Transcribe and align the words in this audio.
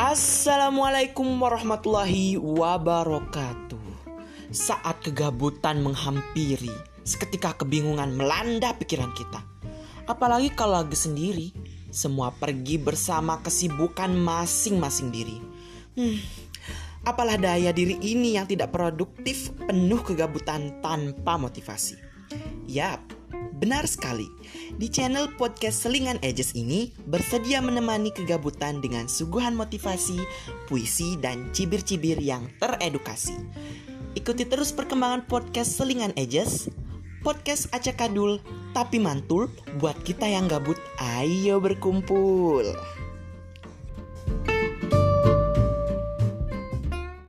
Assalamualaikum 0.00 1.28
warahmatullahi 1.44 2.40
wabarakatuh. 2.40 3.84
Saat 4.48 5.04
kegabutan 5.04 5.84
menghampiri, 5.84 6.72
seketika 7.04 7.52
kebingungan 7.60 8.16
melanda 8.16 8.72
pikiran 8.80 9.12
kita. 9.12 9.44
Apalagi 10.08 10.56
kalau 10.56 10.80
lagi 10.80 10.96
sendiri, 10.96 11.52
semua 11.92 12.32
pergi 12.32 12.80
bersama 12.80 13.44
kesibukan 13.44 14.08
masing-masing 14.16 15.12
diri. 15.12 15.36
Hmm, 15.92 16.16
apalah 17.04 17.36
daya 17.36 17.68
diri 17.68 18.00
ini 18.00 18.40
yang 18.40 18.48
tidak 18.48 18.72
produktif, 18.72 19.52
penuh 19.68 20.00
kegabutan 20.00 20.80
tanpa 20.80 21.36
motivasi. 21.36 22.00
Yap, 22.64 23.04
Benar 23.60 23.84
sekali, 23.84 24.24
di 24.80 24.88
channel 24.88 25.36
podcast 25.36 25.84
Selingan 25.84 26.16
Edges 26.24 26.56
ini 26.56 26.96
bersedia 27.04 27.60
menemani 27.60 28.08
kegabutan 28.08 28.80
dengan 28.80 29.04
suguhan 29.04 29.52
motivasi, 29.52 30.16
puisi, 30.64 31.20
dan 31.20 31.52
cibir-cibir 31.52 32.16
yang 32.24 32.48
teredukasi. 32.56 33.36
Ikuti 34.16 34.48
terus 34.48 34.72
perkembangan 34.72 35.28
podcast 35.28 35.76
Selingan 35.76 36.16
Edges, 36.16 36.72
podcast 37.20 37.68
acak 37.76 38.00
kadul 38.00 38.40
tapi 38.72 38.96
mantul 38.96 39.52
buat 39.76 40.00
kita 40.08 40.24
yang 40.24 40.48
gabut, 40.48 40.80
ayo 41.20 41.60
berkumpul. 41.60 42.64